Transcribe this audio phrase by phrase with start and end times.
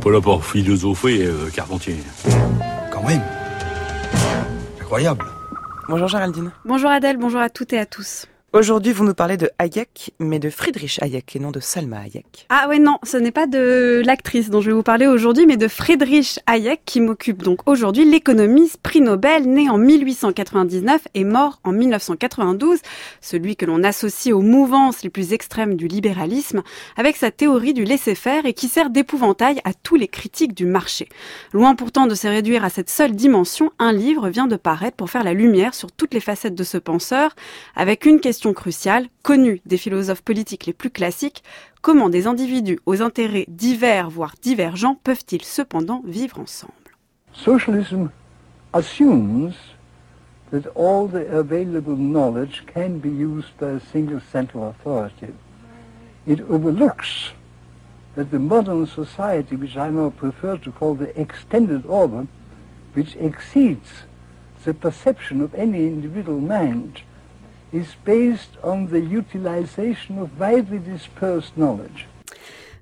[0.00, 1.96] pas là pour philosopher, euh, Carpentier.
[2.90, 3.22] Quand même.
[4.80, 5.24] Incroyable.
[5.88, 6.52] Bonjour Géraldine.
[6.64, 8.26] Bonjour Adèle, bonjour à toutes et à tous.
[8.52, 12.46] Aujourd'hui, vous nous parlez de Hayek, mais de Friedrich Hayek et non de Salma Hayek.
[12.48, 15.56] Ah ouais, non, ce n'est pas de l'actrice dont je vais vous parler aujourd'hui, mais
[15.56, 21.60] de Friedrich Hayek qui m'occupe donc aujourd'hui, l'économiste prix Nobel, né en 1899 et mort
[21.62, 22.80] en 1992,
[23.20, 26.64] celui que l'on associe aux mouvances les plus extrêmes du libéralisme,
[26.96, 31.08] avec sa théorie du laisser-faire et qui sert d'épouvantail à tous les critiques du marché.
[31.52, 35.08] Loin pourtant de se réduire à cette seule dimension, un livre vient de paraître pour
[35.08, 37.36] faire la lumière sur toutes les facettes de ce penseur,
[37.76, 41.42] avec une question cruciale, connue des philosophes politiques les plus classiques,
[41.82, 46.72] comment des individus aux intérêts divers, voire divergents, peuvent-ils cependant vivre ensemble?
[47.32, 48.08] Socialism
[48.72, 49.52] assumes
[50.50, 55.32] that all the available knowledge can be used by a single central authority.
[56.26, 57.32] It overlooks
[58.16, 62.26] that the modern society, which I now prefer to call the extended order,
[62.94, 64.04] which exceeds
[64.64, 67.02] the perception of any individual mind,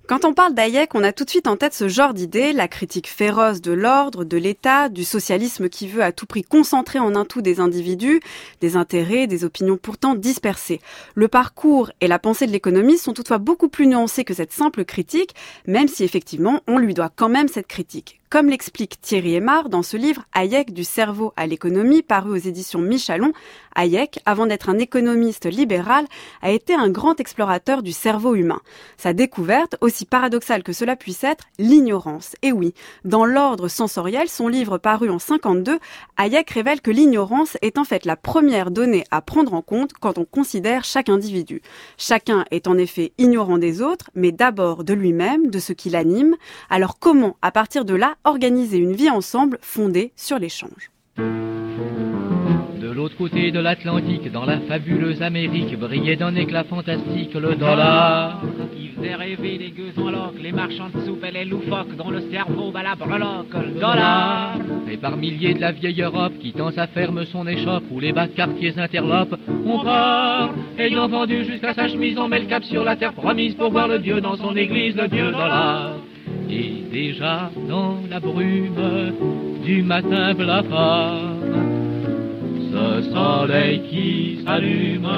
[0.08, 2.66] Quand on parle d'Hayek, on a tout de suite en tête ce genre d'idée, la
[2.66, 7.14] critique féroce de l'ordre, de l'État, du socialisme qui veut à tout prix concentrer en
[7.14, 8.20] un tout des individus,
[8.62, 10.80] des intérêts, des opinions pourtant dispersées.
[11.14, 14.86] Le parcours et la pensée de l'économie sont toutefois beaucoup plus nuancés que cette simple
[14.86, 15.34] critique,
[15.66, 18.18] même si effectivement on lui doit quand même cette critique.
[18.30, 22.78] Comme l'explique Thierry Aymar dans ce livre Hayek du cerveau à l'économie paru aux éditions
[22.78, 23.32] Michalon,
[23.74, 26.04] Hayek, avant d'être un économiste libéral,
[26.42, 28.60] a été un grand explorateur du cerveau humain.
[28.98, 32.36] Sa découverte, aussi paradoxale que cela puisse être, l'ignorance.
[32.42, 32.74] Et oui,
[33.06, 35.78] dans l'ordre sensoriel, son livre paru en 52,
[36.18, 40.18] Hayek révèle que l'ignorance est en fait la première donnée à prendre en compte quand
[40.18, 41.62] on considère chaque individu.
[41.96, 46.36] Chacun est en effet ignorant des autres, mais d'abord de lui-même, de ce qui l'anime.
[46.68, 50.90] Alors comment, à partir de là, organiser une vie ensemble fondée sur l'échange.
[51.18, 58.42] De l'autre côté de l'Atlantique, dans la fabuleuse Amérique, brillait d'un éclat fantastique le dollar.
[58.74, 62.10] Qui faisait rêver les gueux en loques, les marchands de soupe et les loufoques, dont
[62.10, 64.56] le cerveau bat la breloque, le dollar.
[64.90, 68.12] Et par milliers de la vieille Europe, qui tend sa ferme son échoppe, où les
[68.12, 72.84] bas quartiers interlopent, on part, ayant vendu jusqu'à sa chemise, on met le cap sur
[72.84, 75.94] la terre promise pour voir le Dieu dans son église, le Dieu dollar.
[76.50, 79.12] Et déjà dans la brume
[79.64, 81.36] du matin blafard,
[82.72, 85.08] ce soleil qui s'allume,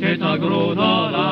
[0.00, 1.27] c'est un gros dollar.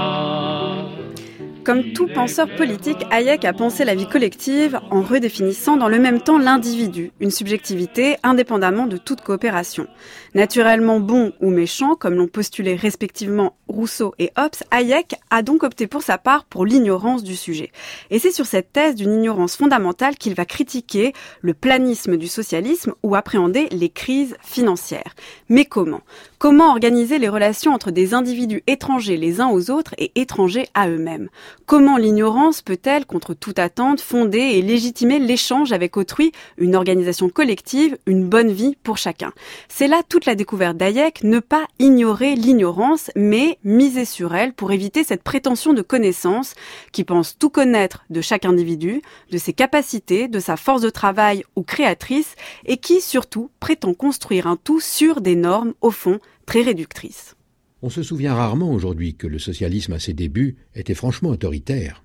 [1.66, 6.20] Comme tout penseur politique, Hayek a pensé la vie collective en redéfinissant dans le même
[6.20, 9.88] temps l'individu, une subjectivité indépendamment de toute coopération.
[10.36, 15.88] Naturellement bon ou méchant, comme l'ont postulé respectivement Rousseau et Hobbes, Hayek a donc opté
[15.88, 17.72] pour sa part pour l'ignorance du sujet.
[18.10, 22.92] Et c'est sur cette thèse d'une ignorance fondamentale qu'il va critiquer le planisme du socialisme
[23.02, 25.16] ou appréhender les crises financières.
[25.48, 26.02] Mais comment?
[26.38, 30.88] Comment organiser les relations entre des individus étrangers les uns aux autres et étrangers à
[30.88, 31.28] eux-mêmes?
[31.64, 37.98] Comment l'ignorance peut-elle, contre toute attente, fonder et légitimer l'échange avec autrui, une organisation collective,
[38.06, 39.32] une bonne vie pour chacun?
[39.68, 44.70] C'est là toute la découverte d'Hayek, ne pas ignorer l'ignorance, mais miser sur elle pour
[44.70, 46.54] éviter cette prétention de connaissance
[46.92, 49.02] qui pense tout connaître de chaque individu,
[49.32, 54.46] de ses capacités, de sa force de travail ou créatrice, et qui surtout prétend construire
[54.46, 57.34] un tout sur des normes, au fond, très réductrices.
[57.82, 62.02] On se souvient rarement aujourd'hui que le socialisme à ses débuts était franchement autoritaire.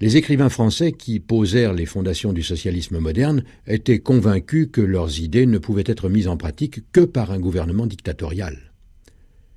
[0.00, 5.46] Les écrivains français qui posèrent les fondations du socialisme moderne étaient convaincus que leurs idées
[5.46, 8.72] ne pouvaient être mises en pratique que par un gouvernement dictatorial.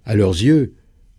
[0.06, 0.75] À leurs yeux,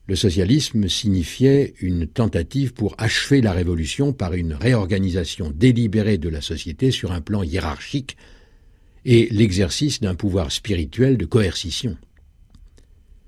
[0.06, 6.40] le socialisme signifiait une tentative pour achever la révolution par une réorganisation délibérée de la
[6.40, 8.16] société sur un plan hiérarchique
[9.04, 11.98] et l'exercice d'un pouvoir spirituel de coercition.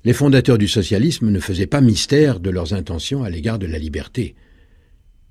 [0.04, 3.78] Les fondateurs du socialisme ne faisaient pas mystère de leurs intentions à l'égard de la
[3.78, 4.34] liberté.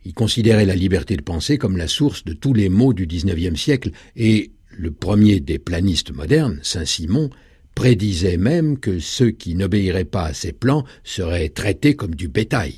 [0.05, 3.59] Ils considéraient la liberté de penser comme la source de tous les maux du XIXe
[3.59, 7.29] siècle, et le premier des planistes modernes, Saint-Simon,
[7.81, 12.75] prédisait même que ceux qui n'obéiraient pas à ses plans seraient traités comme du bétail.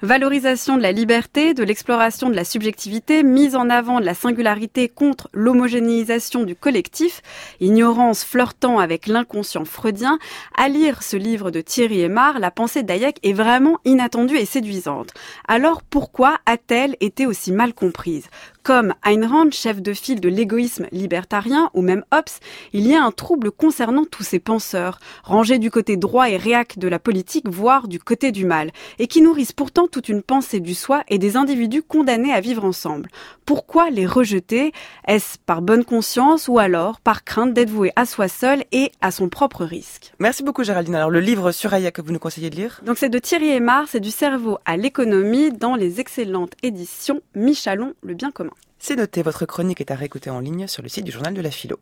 [0.00, 4.88] Valorisation de la liberté, de l'exploration de la subjectivité, mise en avant de la singularité
[4.88, 7.20] contre l'homogénéisation du collectif,
[7.60, 10.18] ignorance flirtant avec l'inconscient freudien,
[10.56, 15.12] à lire ce livre de Thierry Aymar, la pensée d'Hayek est vraiment inattendue et séduisante.
[15.48, 18.24] Alors pourquoi a-t-elle été aussi mal comprise?
[18.66, 22.24] Comme Ayn Rand, chef de file de l'égoïsme libertarien, ou même Hobbes,
[22.72, 26.76] il y a un trouble concernant tous ces penseurs, rangés du côté droit et réac
[26.76, 30.58] de la politique, voire du côté du mal, et qui nourrissent pourtant toute une pensée
[30.58, 33.08] du soi et des individus condamnés à vivre ensemble.
[33.44, 34.72] Pourquoi les rejeter?
[35.06, 39.12] Est-ce par bonne conscience ou alors par crainte d'être voué à soi seul et à
[39.12, 40.12] son propre risque?
[40.18, 40.96] Merci beaucoup Géraldine.
[40.96, 42.80] Alors le livre sur Hayek que vous nous conseillez de lire?
[42.84, 47.94] Donc c'est de Thierry Aymar, c'est du cerveau à l'économie dans les excellentes éditions Michalon,
[48.02, 48.50] le bien commun.
[48.78, 51.40] C'est noté, votre chronique est à réécouter en ligne sur le site du journal de
[51.40, 51.78] la philo.